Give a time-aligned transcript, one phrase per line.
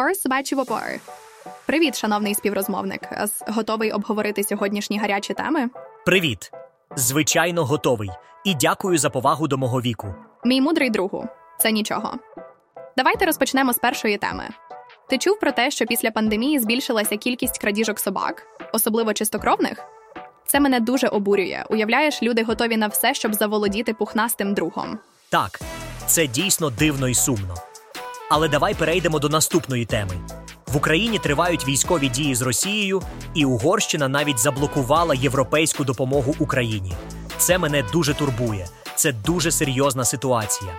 [0.00, 0.82] Форс собачий вопор.
[1.66, 3.00] Привіт, шановний співрозмовник.
[3.46, 5.70] Готовий обговорити сьогоднішні гарячі теми?
[6.06, 6.50] Привіт!
[6.96, 8.10] Звичайно, готовий.
[8.44, 10.14] І дякую за повагу до мого віку.
[10.44, 11.28] Мій мудрий другу.
[11.58, 12.14] Це нічого.
[12.96, 14.48] Давайте розпочнемо з першої теми.
[15.08, 19.84] Ти чув про те, що після пандемії збільшилася кількість крадіжок собак, особливо чистокровних?
[20.46, 21.64] Це мене дуже обурює.
[21.70, 24.98] Уявляєш, люди готові на все, щоб заволодіти пухнастим другом.
[25.30, 25.60] Так,
[26.06, 27.54] це дійсно дивно і сумно.
[28.28, 30.14] Але давай перейдемо до наступної теми.
[30.66, 33.02] В Україні тривають військові дії з Росією,
[33.34, 36.92] і Угорщина навіть заблокувала європейську допомогу Україні.
[37.38, 38.66] Це мене дуже турбує.
[38.94, 40.70] Це дуже серйозна ситуація.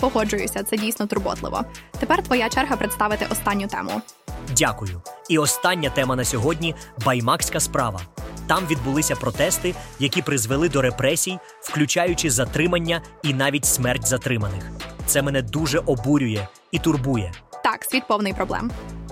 [0.00, 1.64] Погоджуюся, це дійсно турботливо.
[2.00, 3.90] Тепер твоя черга представити останню тему.
[4.56, 5.02] Дякую.
[5.28, 8.00] І остання тема на сьогодні баймакська справа.
[8.46, 14.70] Там відбулися протести, які призвели до репресій, включаючи затримання і навіть смерть затриманих.
[15.08, 17.32] Це мене дуже обурює і турбує.
[17.64, 18.70] Так, світ повний проблем.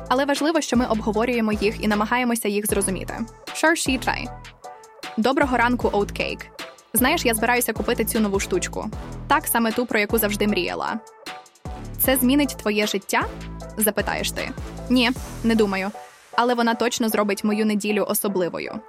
[0.09, 3.15] Але важливо, що ми обговорюємо їх і намагаємося їх зрозуміти.
[3.55, 4.29] Шорші чай.
[5.17, 6.41] Доброго ранку, Oatcake.
[6.95, 8.91] Знаєш, я збираюся купити цю нову штучку.
[9.29, 11.01] Так, саме ту, про яку завжди мріяла.
[11.99, 13.25] Це змінить твоє життя?
[13.77, 14.51] запитаєш ти.
[14.91, 15.11] Ні,
[15.45, 15.91] не думаю.
[16.33, 18.81] Але вона точно зробить мою неділю особливою.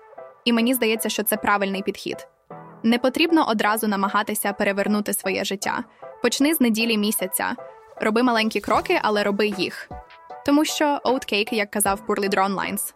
[0.45, 2.27] І мені здається, що це правильний підхід.
[2.83, 5.83] Не потрібно одразу намагатися перевернути своє життя.
[6.21, 7.55] Почни з неділі місяця.
[8.01, 9.89] Роби маленькі кроки, але роби їх.
[10.45, 12.93] Тому що Oatcake, як казав Drawn Lines.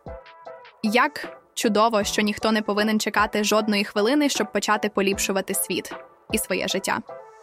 [0.84, 5.94] Як чудово, що ніхто не повинен чекати жодної хвилини, щоб почати поліпшувати світ
[6.32, 7.00] і своє життя.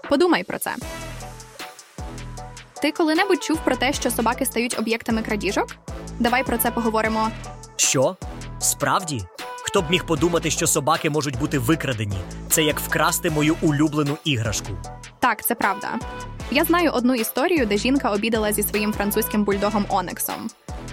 [0.08, 0.74] Подумай про це.
[2.82, 5.66] Ти коли-небудь чув про те, що собаки стають об'єктами крадіжок?
[6.18, 7.30] Давай про це поговоримо.
[7.76, 8.16] Що?
[8.60, 9.22] Справді?
[9.68, 12.16] Хто б міг подумати, що собаки можуть бути викрадені?
[12.50, 14.72] Це як вкрасти мою улюблену іграшку.
[15.20, 15.88] Так, це правда.
[16.50, 20.50] Я знаю одну історію, де жінка обідала зі своїм французьким бульдогом Онексом.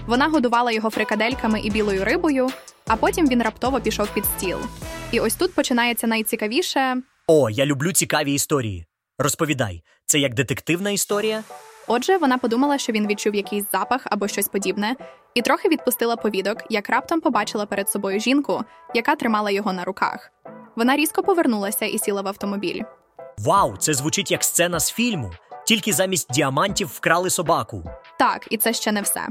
[0.08, 2.50] Вона годувала його фрикадельками і білою рибою,
[2.88, 4.58] а потім він раптово пішов під стіл.
[5.12, 6.98] І ось тут починається найцікавіше.
[7.28, 8.86] О, я люблю цікаві історії.
[9.18, 11.44] Розповідай, це як детективна історія?
[11.88, 14.96] Отже, вона подумала, що він відчув якийсь запах або щось подібне,
[15.34, 18.64] і трохи відпустила повідок, як раптом побачила перед собою жінку,
[18.94, 20.32] яка тримала його на руках.
[20.76, 22.82] Вона різко повернулася і сіла в автомобіль.
[23.38, 25.32] Вау, це звучить як сцена з фільму.
[25.68, 27.84] Тільки замість діамантів вкрали собаку.
[28.20, 29.28] Так, і це ще не все.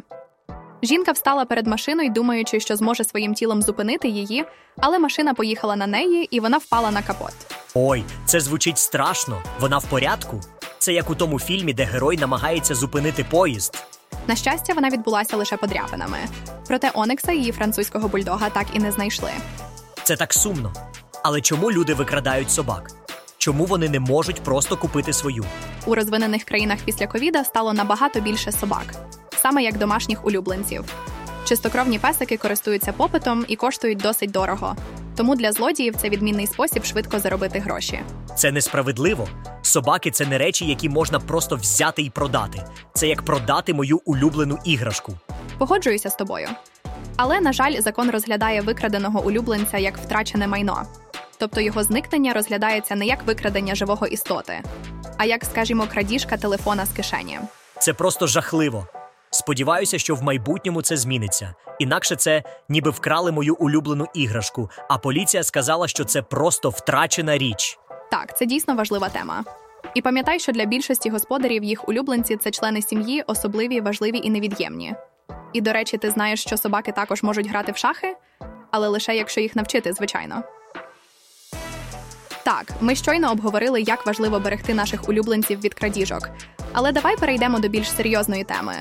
[0.82, 4.44] Жінка встала перед машиною, думаючи, що зможе своїм тілом зупинити її,
[4.76, 7.34] але машина поїхала на неї, і вона впала на капот.
[7.74, 9.42] Ой, це звучить страшно.
[9.60, 10.40] Вона в порядку.
[10.84, 13.84] Це як у тому фільмі, де герой намагається зупинити поїзд.
[14.26, 16.18] На щастя, вона відбулася лише подряпинами.
[16.66, 19.30] Проте Оникса її французького бульдога так і не знайшли.
[20.02, 20.72] Це так сумно.
[21.22, 22.90] Але чому люди викрадають собак?
[23.38, 25.44] Чому вони не можуть просто купити свою?
[25.86, 28.94] У розвинених країнах після ковіда стало набагато більше собак,
[29.36, 30.84] саме як домашніх улюбленців.
[31.44, 34.76] Чистокровні песики користуються попитом і коштують досить дорого.
[35.16, 38.00] Тому для злодіїв це відмінний спосіб швидко заробити гроші.
[38.36, 39.28] Це несправедливо.
[39.74, 42.64] Собаки це не речі, які можна просто взяти і продати.
[42.92, 45.12] Це як продати мою улюблену іграшку.
[45.58, 46.48] Погоджуюся з тобою.
[47.16, 50.82] Але, на жаль, закон розглядає викраденого улюбленця як втрачене майно.
[51.38, 54.62] Тобто його зникнення розглядається не як викрадення живого істоти,
[55.16, 57.38] а як, скажімо, крадіжка телефона з кишені.
[57.78, 58.86] Це просто жахливо.
[59.30, 61.54] Сподіваюся, що в майбутньому це зміниться.
[61.78, 67.78] Інакше це ніби вкрали мою улюблену іграшку, а поліція сказала, що це просто втрачена річ.
[68.10, 69.44] Так, це дійсно важлива тема.
[69.94, 74.94] І пам'ятай, що для більшості господарів їх улюбленці це члени сім'ї, особливі, важливі і невід'ємні.
[75.52, 78.16] І, до речі, ти знаєш, що собаки також можуть грати в шахи,
[78.70, 80.42] але лише якщо їх навчити, звичайно.
[82.44, 86.30] Так, ми щойно обговорили, як важливо берегти наших улюбленців від крадіжок.
[86.74, 88.74] Але давай перейдемо до більш серйозної теми.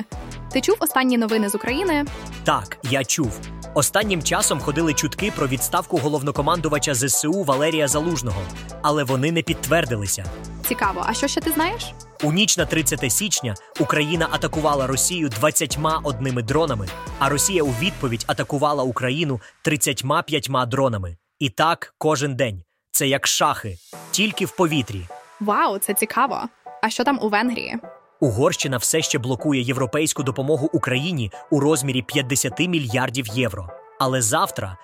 [0.51, 2.05] Ти чув останні новини з України?
[2.43, 3.39] Так, я чув.
[3.73, 8.41] Останнім часом ходили чутки про відставку головнокомандувача ЗСУ Валерія Залужного,
[8.81, 10.25] але вони не підтвердилися.
[10.67, 11.93] Цікаво, а що ще ти знаєш?
[12.23, 16.87] У ніч на 30 січня Україна атакувала Росію 21 дронами,
[17.19, 21.17] а Росія у відповідь атакувала Україну 35 дронами.
[21.39, 22.63] І так кожен день.
[22.91, 23.77] Це як шахи,
[24.11, 25.01] тільки в повітрі.
[25.39, 26.41] Вау, це цікаво.
[26.83, 27.77] А що там у Венгрії?
[28.19, 33.69] Угорщина все ще блокує європейську допомогу Україні у розмірі 50 мільярдів євро.
[33.99, 34.77] Але завтра,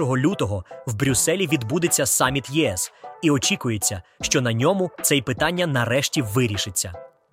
[0.00, 6.22] 1 лютого, в Брюсселі відбудеться саміт ЄС, і очікується, що на ньому це питання нарешті
[6.22, 6.92] вирішиться.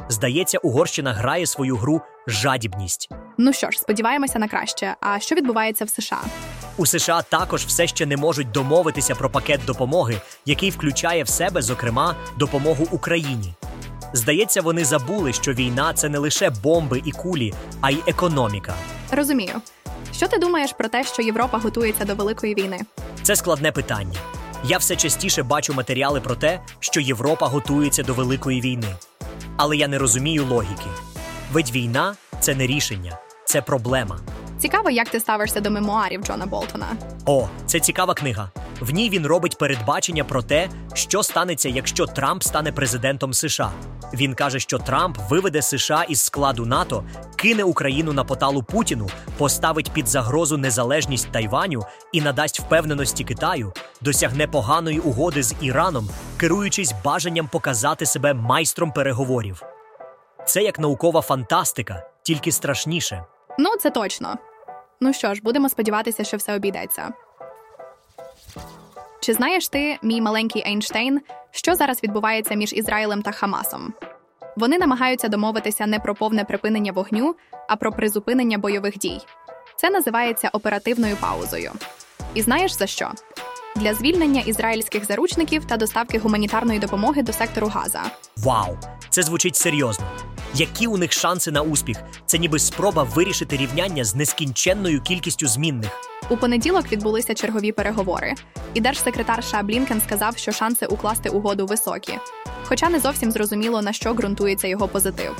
[0.10, 3.10] Здається, Угорщина грає свою гру жадібність.
[3.38, 4.96] Ну що ж, сподіваємося на краще.
[5.02, 6.22] А що відбувається в США?
[6.78, 11.62] У США також все ще не можуть домовитися про пакет допомоги, який включає в себе,
[11.62, 13.54] зокрема, допомогу Україні.
[14.14, 18.74] Здається, вони забули, що війна це не лише бомби і кулі, а й економіка.
[19.12, 19.54] Розумію.
[20.14, 22.80] Що ти думаєш про те, що Європа готується до великої війни?
[23.24, 24.20] Це складне питання.
[24.64, 28.96] Я все частіше бачу матеріали про те, що Європа готується до великої війни.
[29.58, 30.90] Але я не розумію логіки.
[31.52, 34.20] Ведь війна це не рішення, це проблема.
[34.60, 36.88] Цікаво, як ти ставишся до мемуарів Джона Болтона.
[37.26, 38.52] О, це цікава книга.
[38.82, 43.72] В ній він робить передбачення про те, що станеться, якщо Трамп стане президентом США.
[44.14, 47.04] Він каже, що Трамп виведе США із складу НАТО,
[47.36, 54.48] кине Україну на поталу Путіну, поставить під загрозу незалежність Тайваню і надасть впевненості Китаю, досягне
[54.48, 59.64] поганої угоди з Іраном, керуючись бажанням показати себе майстром переговорів.
[60.46, 63.26] Це як наукова фантастика, тільки страшніше.
[63.60, 64.36] Ну, це точно.
[65.02, 67.10] Ну що ж, будемо сподіватися, що все обійдеться.
[69.30, 71.22] Чи знаєш ти, мій маленький Ейнштейн,
[71.52, 73.94] що зараз відбувається між Ізраїлем та Хамасом?
[74.58, 77.36] Вони намагаються домовитися не про повне припинення вогню,
[77.68, 79.20] а про призупинення бойових дій.
[79.78, 81.72] Це називається оперативною паузою.
[82.34, 83.12] І знаєш за що?
[83.76, 88.04] Для звільнення ізраїльських заручників та доставки гуманітарної допомоги до сектору Газа.
[88.38, 88.78] Вау!
[89.10, 90.06] Це звучить серйозно.
[90.54, 91.98] Які у них шанси на успіх?
[92.26, 96.09] Це ніби спроба вирішити рівняння з нескінченною кількістю змінних.
[96.30, 98.34] У понеділок відбулися чергові переговори,
[98.74, 102.20] і держсекретар США Блінкен сказав, що шанси укласти угоду високі,
[102.64, 105.38] хоча не зовсім зрозуміло на що ґрунтується його позитив.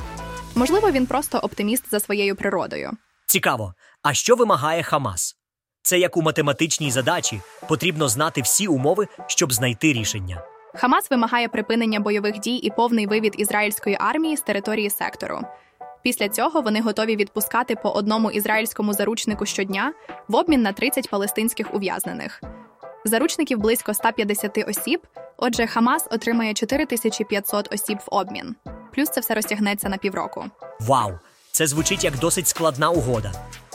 [0.56, 2.92] Можливо, він просто оптиміст за своєю природою.
[3.28, 5.36] Цікаво, а що вимагає Хамас?
[5.82, 10.44] Це як у математичній задачі потрібно знати всі умови, щоб знайти рішення.
[10.76, 15.40] Хамас вимагає припинення бойових дій і повний вивід ізраїльської армії з території сектору.
[16.04, 19.94] Після цього вони готові відпускати по одному ізраїльському заручнику щодня
[20.28, 22.42] в обмін на 30 палестинських ув'язнених.
[23.06, 25.02] Заручників близько 150 осіб.
[25.38, 28.56] Отже, Хамас отримає 4500 осіб в обмін.
[28.94, 30.46] Плюс це все розтягнеться на півроку.
[30.80, 31.12] Вау!
[31.52, 33.32] Це звучить як досить складна угода.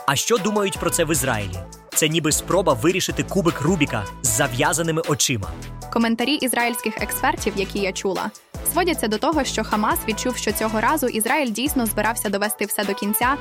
[0.07, 1.59] А що думають про це в Ізраїлі?
[1.95, 5.51] Це ніби спроба вирішити кубик Рубіка з зав'язаними очима.
[5.93, 8.31] Коментарі ізраїльських експертів, які я чула,
[8.75, 12.95] зводяться до того, що Хамас відчув, що цього разу Ізраїль дійсно збирався довести все до
[12.95, 13.37] кінця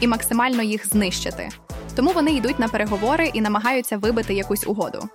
[0.00, 1.48] і максимально їх знищити.
[1.96, 5.08] Тому вони йдуть на переговори і намагаються вибити якусь угоду.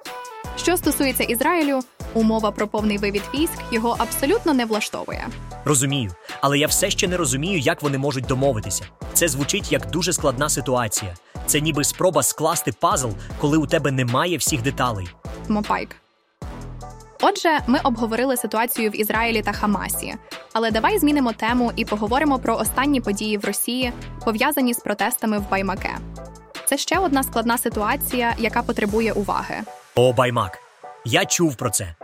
[0.58, 1.80] Що стосується Ізраїлю,
[2.14, 5.28] умова про повний вивід військ його абсолютно не влаштовує.
[5.66, 6.12] Розумію,
[6.42, 8.84] але я все ще не розумію, як вони можуть домовитися.
[9.14, 11.16] Це звучить як дуже складна ситуація.
[11.46, 13.10] Це ніби спроба скласти пазл,
[13.42, 15.08] коли у тебе немає всіх деталей.
[15.50, 16.03] Мопайк.
[17.26, 20.16] Отже, ми обговорили ситуацію в Ізраїлі та Хамасі.
[20.54, 23.94] Але давай змінимо тему і поговоримо про останні події в Росії,
[24.26, 25.98] пов'язані з протестами в Баймаке.
[26.66, 29.56] Це ще одна складна ситуація, яка потребує уваги.
[29.96, 30.60] О, баймак.
[31.06, 31.96] Я чув про це.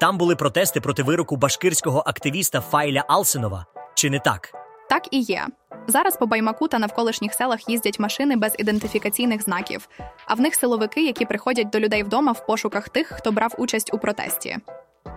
[0.00, 3.66] Там були протести проти вироку башкирського активіста Файля Алсенова.
[3.94, 4.59] Чи не так?
[4.90, 5.46] Так і є.
[5.86, 9.88] Зараз по Баймаку та навколишніх селах їздять машини без ідентифікаційних знаків,
[10.26, 13.94] а в них силовики, які приходять до людей вдома в пошуках тих, хто брав участь
[13.94, 14.56] у протесті.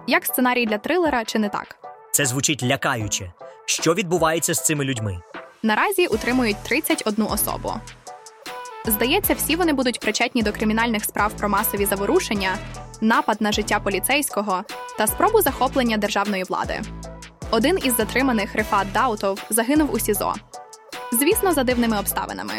[0.08, 1.78] Як сценарій для трилера, чи не так?
[2.12, 3.31] Це звучить лякаюче.
[3.66, 5.20] Що відбувається з цими людьми?
[5.64, 7.74] Наразі утримують 31 особу.
[8.86, 12.58] Здається, всі вони будуть причетні до кримінальних справ про масові заворушення,
[13.02, 14.64] напад на життя поліцейського
[14.98, 16.81] та спробу захоплення державної влади.
[17.54, 20.34] Один із затриманих Рифат Даутов загинув у СІЗО.
[21.12, 22.54] Звісно, за дивними обставинами.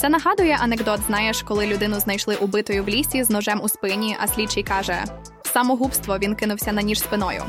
[0.00, 4.26] Це нагадує анекдот, знаєш, коли людину знайшли убитою в лісі з ножем у спині, а
[4.26, 5.04] слідчий каже:
[5.44, 7.42] самогубство він кинувся на ніж спиною.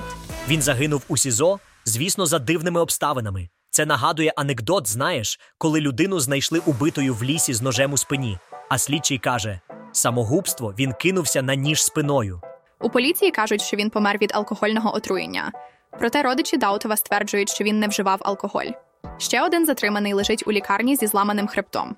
[0.47, 3.49] Він загинув у СІЗО, звісно, за дивними обставинами.
[3.69, 8.37] Це нагадує анекдот, знаєш, коли людину знайшли убитою в лісі з ножем у спині,
[8.69, 9.59] а слідчий каже:
[9.91, 12.41] самогубство він кинувся на ніж спиною.
[12.81, 15.51] У поліції кажуть, що він помер від алкогольного отруєння.
[15.99, 18.71] Проте родичі Даутова стверджують, що він не вживав алкоголь.
[19.17, 21.95] Ще один затриманий лежить у лікарні зі зламаним хребтом.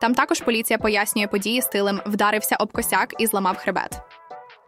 [0.00, 4.00] Там також поліція пояснює події стилем вдарився об косяк і зламав хребет.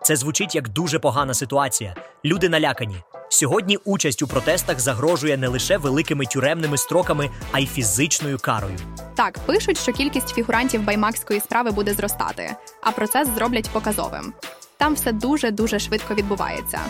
[0.02, 1.94] Це звучить як дуже погана ситуація.
[2.24, 2.96] Люди налякані.
[3.28, 8.78] Сьогодні участь у протестах загрожує не лише великими тюремними строками, а й фізичною карою.
[9.14, 14.34] Так, пишуть, що кількість фігурантів баймакської справи буде зростати, а процес зроблять показовим.
[14.76, 16.80] Там все дуже дуже швидко відбувається.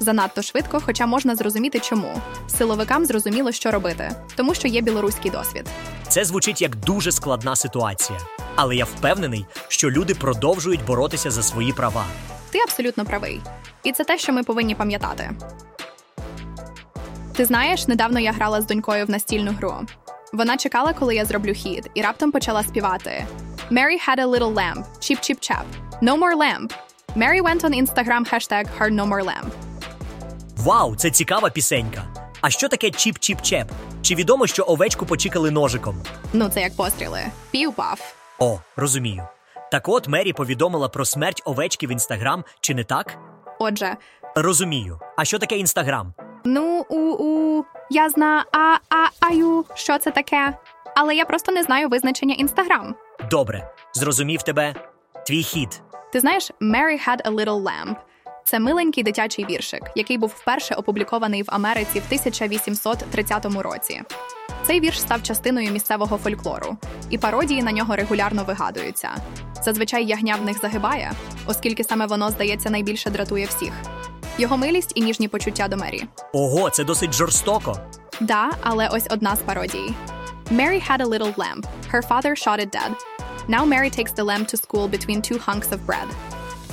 [0.00, 2.20] Занадто швидко, хоча можна зрозуміти, чому
[2.58, 5.66] силовикам зрозуміло, що робити, тому що є білоруський досвід.
[6.08, 8.18] Це звучить як дуже складна ситуація,
[8.56, 12.04] але я впевнений, що люди продовжують боротися за свої права.
[12.50, 13.40] Ти абсолютно правий,
[13.82, 15.30] і це те, що ми повинні пам'ятати.
[17.34, 19.74] Ти знаєш, недавно я грала з донькою в настільну гру.
[20.32, 23.26] Вона чекала, коли я зроблю хід, і раптом почала співати:
[23.70, 25.64] Mary had a little lamb, chip chip chap,
[26.02, 26.72] no more lamb.
[27.16, 29.50] Mary went on Instagram hashtag her no more lamb.
[30.56, 32.04] Вау, це цікава пісенька.
[32.40, 33.66] А що таке chip-chip-chap?
[34.02, 36.02] Чи відомо, що овечку почікали ножиком?
[36.32, 37.20] Ну, це як постріли.
[37.54, 37.98] Піф-паф.
[38.38, 39.22] О, розумію.
[39.72, 43.18] Так от Мері повідомила про смерть овечки в інстаграм, чи не так?
[43.58, 43.96] Отже,
[44.36, 45.00] Розумію.
[45.16, 46.14] А що таке інстаграм?
[46.44, 50.56] ну у у я зна а а аю, що це таке?
[50.96, 52.94] Але я просто не знаю визначення інстаграм.
[53.30, 54.74] Добре, зрозумів тебе.
[55.26, 55.82] Твій хід.
[56.12, 57.96] Ти знаєш, Mary had a little lamb.
[58.44, 64.02] Це миленький дитячий віршик, який був вперше опублікований в Америці в 1830 році.
[64.66, 66.76] Цей вірш став частиною місцевого фольклору,
[67.10, 69.10] і пародії на нього регулярно вигадуються.
[69.62, 71.12] Зазвичай ягня в них загибає,
[71.46, 73.72] оскільки саме воно, здається, найбільше дратує всіх.
[74.38, 76.04] Його милість і ніжні почуття до Мері.
[76.32, 77.78] Ого, це досить жорстоко.
[78.20, 79.94] Да, але ось одна з пародій.
[80.50, 81.64] Mary had a little lamb.
[81.92, 83.11] Her father shot it dead.
[83.48, 86.08] Now Mary takes the lamb to school between two hunks of bread.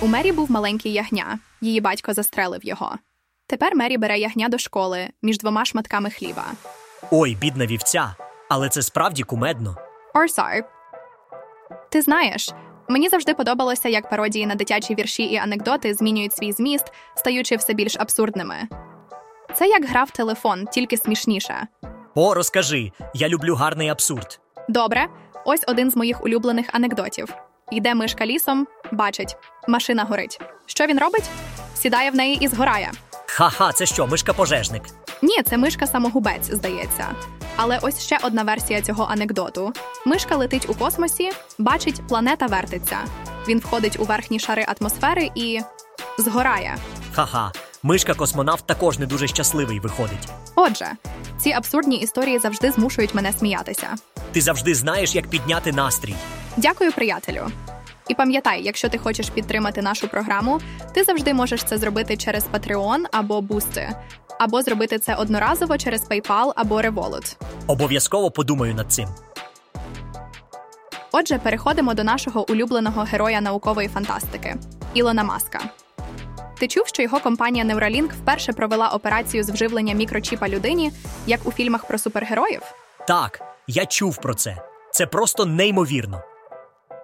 [0.01, 1.39] У Мері був маленький ягня.
[1.61, 2.95] Її батько застрелив його.
[3.47, 6.45] Тепер Мері бере ягня до школи між двома шматками хліба.
[7.11, 8.15] Ой, бідна вівця.
[8.49, 9.75] Але це справді кумедно.
[10.15, 10.63] Or sorry.
[11.91, 12.49] Ти знаєш,
[12.89, 16.85] мені завжди подобалося, як пародії на дитячі вірші і анекдоти змінюють свій зміст,
[17.15, 18.55] стаючи все більш абсурдними.
[19.55, 21.67] Це як гра в телефон, тільки смішніше.
[22.15, 24.39] О, розкажи, я люблю гарний абсурд.
[24.69, 25.07] Добре,
[25.49, 27.33] ось один з моїх улюблених анекдотів.
[27.71, 29.37] Йде мишка лісом, бачить,
[29.67, 30.39] машина горить.
[30.65, 31.29] Що він робить?
[31.75, 32.91] Сідає в неї і згорає.
[33.25, 34.83] Ха-ха, це що, мишка пожежник?
[35.21, 37.07] Ні, це мишка самогубець, здається.
[37.55, 39.73] Але ось ще одна версія цього анекдоту:
[40.05, 42.97] мишка летить у космосі, бачить, планета вертиться.
[43.47, 45.59] Він входить у верхні шари атмосфери і
[46.17, 46.77] згорає.
[47.13, 47.51] Ха-ха,
[47.83, 50.27] мишка космонавт також не дуже щасливий виходить.
[50.55, 50.87] Отже,
[51.37, 53.87] ці абсурдні історії завжди змушують мене сміятися.
[54.31, 56.15] Ти завжди знаєш, як підняти настрій.
[56.57, 57.47] Дякую, приятелю.
[58.07, 60.61] І пам'ятай, якщо ти хочеш підтримати нашу програму,
[60.93, 63.89] ти завжди можеш це зробити через Patreon або Boosty,
[64.39, 67.35] або зробити це одноразово через PayPal або Revolut.
[67.67, 69.09] Обов'язково подумаю над цим.
[71.11, 74.55] Отже, переходимо до нашого улюбленого героя наукової фантастики
[74.93, 75.59] Ілона Маска.
[76.59, 80.91] Ти чув, що його компанія Neuralink вперше провела операцію з вживлення мікрочіпа людині,
[81.27, 82.61] як у фільмах про супергероїв?
[83.07, 84.57] Так, я чув про це.
[84.91, 86.21] Це просто неймовірно.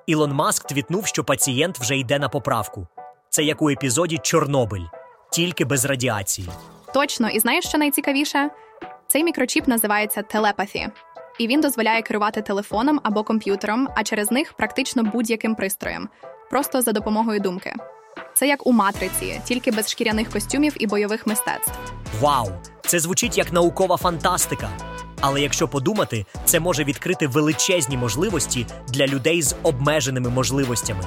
[0.05, 2.87] Ілон Маск твітнув, що пацієнт вже йде на поправку.
[3.29, 4.85] Це як у епізоді Чорнобиль,
[5.31, 6.49] тільки без радіації.
[6.93, 8.49] Точно, і знаєш, що найцікавіше?
[9.07, 10.87] Цей мікрочіп називається телепаті,
[11.39, 16.09] і він дозволяє керувати телефоном або комп'ютером, а через них практично будь-яким пристроєм,
[16.49, 17.73] просто за допомогою думки.
[18.35, 21.71] Це як у матриці, тільки без шкіряних костюмів і бойових мистецтв.
[22.21, 22.47] Вау!
[22.85, 24.69] Це звучить як наукова фантастика.
[25.21, 31.03] Але якщо подумати, це може відкрити величезні можливості для людей з обмеженими можливостями.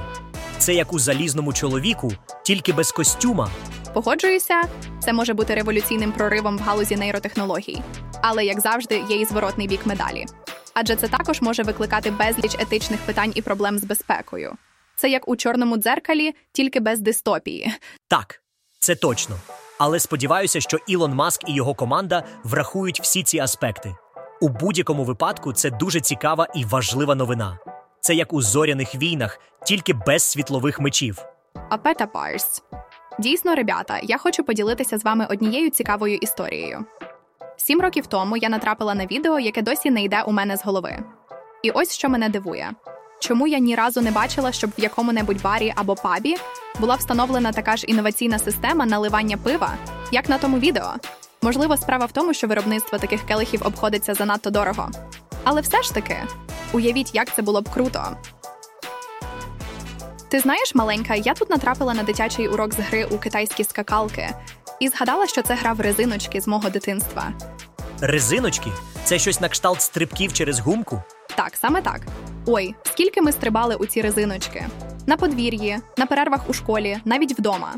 [0.59, 2.13] Це як у залізному чоловіку,
[2.45, 3.49] тільки без костюма.
[3.93, 4.63] Погоджуюся,
[5.01, 7.83] це може бути революційним проривом в галузі нейротехнологій,
[8.23, 10.27] але як завжди, є і зворотний бік медалі.
[10.75, 14.57] Адже це також може викликати безліч етичних питань і проблем з безпекою.
[14.99, 17.73] Це як у чорному дзеркалі, тільки без дистопії.
[18.09, 18.43] Так,
[18.78, 19.37] це точно.
[19.78, 23.95] Але сподіваюся, що Ілон Маск і його команда врахують всі ці аспекти.
[24.40, 27.59] У будь-якому випадку це дуже цікава і важлива новина.
[28.00, 31.23] Це як у зоряних війнах, тільки без світлових мечів.
[31.71, 32.62] А пета Парс.
[33.19, 36.85] Дійсно, ребята, я хочу поділитися з вами однією цікавою історією.
[37.57, 40.99] Сім років тому я натрапила на відео, яке досі не йде у мене з голови.
[41.62, 42.73] І ось що мене дивує:
[43.21, 46.37] чому я ні разу не бачила, щоб в якому-небудь барі або пабі
[46.81, 49.75] була встановлена така ж інноваційна система наливання пива,
[50.13, 50.95] як на тому відео.
[51.43, 54.91] Можливо, справа в тому, що виробництво таких келихів обходиться занадто дорого.
[55.45, 56.17] Але все ж таки,
[56.73, 58.17] уявіть, як це було б круто.
[60.29, 64.29] Ти знаєш, маленька, я тут натрапила на дитячий урок з гри у китайські скакалки
[64.81, 67.33] і згадала, що це гра в резиночки з мого дитинства.
[68.01, 68.71] Резиночки
[69.05, 71.03] це щось на кшталт стрибків через гумку.
[71.37, 72.01] Так, саме так.
[72.50, 74.67] Ой, скільки ми стрибали у ці резиночки
[75.07, 77.75] на подвір'ї, на перервах у школі, навіть вдома.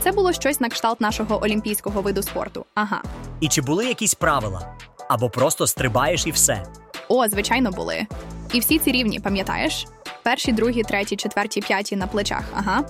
[0.00, 2.64] Це було щось на кшталт нашого олімпійського виду спорту.
[2.74, 3.02] Ага.
[3.40, 4.76] І чи були якісь правила?
[5.08, 6.66] Або просто стрибаєш і все.
[7.08, 8.06] О, звичайно, були.
[8.52, 9.86] І всі ці рівні, пам'ятаєш?
[10.22, 12.44] Перші, другі, треті, четверті, п'яті на плечах.
[12.56, 12.84] Ага.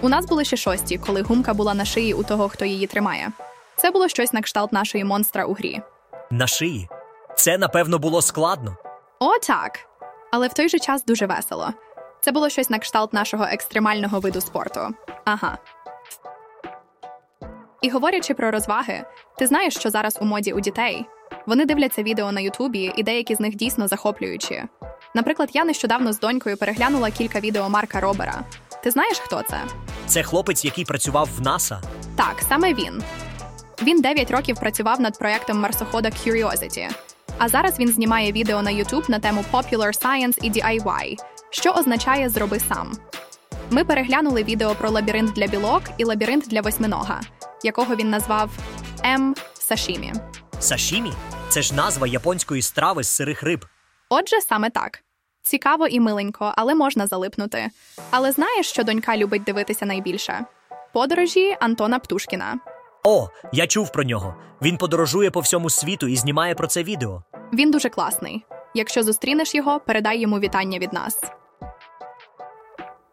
[0.00, 3.32] У нас були ще шості, коли гумка була на шиї у того, хто її тримає.
[3.76, 5.80] Це було щось на кшталт нашої монстра у грі.
[6.30, 6.88] На шиї.
[7.36, 8.76] Це, напевно, було складно.
[9.20, 9.78] О, так.
[10.32, 11.72] Але в той же час дуже весело.
[12.20, 14.80] Це було щось на кшталт нашого екстремального виду спорту.
[15.24, 15.58] Ага.
[17.82, 19.04] І говорячи про розваги,
[19.38, 21.06] ти знаєш, що зараз у моді у дітей.
[21.46, 24.64] Вони дивляться відео на Ютубі, і деякі з них дійсно захоплюючі.
[25.14, 28.40] Наприклад, я нещодавно з донькою переглянула кілька відео Марка Робера.
[28.82, 29.60] Ти знаєш, хто це?
[30.06, 31.80] Це хлопець, який працював в НАСА.
[32.16, 33.02] Так, саме він.
[33.82, 36.88] Він 9 років працював над проектом марсохода Curiosity,
[37.42, 41.16] а зараз він знімає відео на YouTube на тему Popular Science і DIY,
[41.50, 42.92] що означає зроби сам.
[43.70, 47.20] Ми переглянули відео про лабіринт для білок і лабіринт для восьминога,
[47.62, 48.50] якого він назвав
[49.04, 50.12] М Сашімі.
[50.60, 51.12] Сашімі
[51.48, 53.64] це ж назва японської страви з сирих риб.
[54.08, 55.02] Отже, саме так.
[55.42, 57.70] Цікаво і миленько, але можна залипнути.
[58.10, 60.44] Але знаєш, що донька любить дивитися найбільше?
[60.92, 62.58] Подорожі Антона Птушкіна.
[63.04, 64.34] О, я чув про нього.
[64.62, 67.22] Він подорожує по всьому світу і знімає про це відео.
[67.52, 68.44] Він дуже класний.
[68.74, 71.20] Якщо зустрінеш його, передай йому вітання від нас.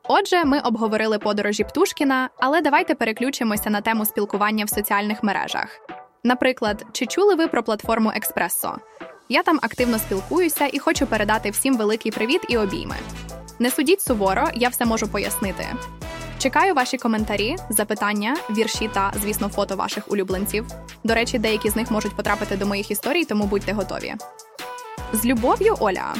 [0.03, 5.67] Отже, ми обговорили подорожі Птушкіна, але давайте переключимося на тему спілкування в соціальних мережах.
[6.23, 8.77] Наприклад, чи чули ви про платформу Експресо?
[9.29, 12.95] Я там активно спілкуюся і хочу передати всім великий привіт і обійми.
[13.59, 15.67] Не судіть суворо, я все можу пояснити.
[16.39, 20.67] Чекаю ваші коментарі, запитання, вірші та, звісно, фото ваших улюбленців.
[21.03, 24.15] До речі, деякі з них можуть потрапити до моїх історій, тому будьте готові.
[25.13, 26.15] З любов'ю, Оля.